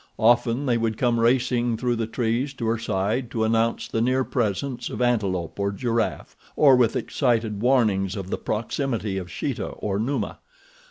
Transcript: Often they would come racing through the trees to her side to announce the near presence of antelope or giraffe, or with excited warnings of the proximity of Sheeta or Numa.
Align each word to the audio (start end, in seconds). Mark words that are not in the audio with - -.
Often 0.17 0.65
they 0.65 0.79
would 0.79 0.97
come 0.97 1.19
racing 1.19 1.77
through 1.77 1.95
the 1.97 2.07
trees 2.07 2.55
to 2.55 2.65
her 2.65 2.79
side 2.79 3.29
to 3.29 3.43
announce 3.43 3.87
the 3.87 4.01
near 4.01 4.23
presence 4.23 4.89
of 4.89 4.99
antelope 4.99 5.59
or 5.59 5.71
giraffe, 5.71 6.35
or 6.55 6.75
with 6.75 6.95
excited 6.95 7.61
warnings 7.61 8.15
of 8.15 8.31
the 8.31 8.37
proximity 8.39 9.19
of 9.19 9.29
Sheeta 9.31 9.67
or 9.67 9.99
Numa. 9.99 10.39